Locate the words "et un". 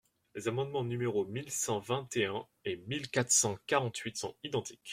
2.17-2.43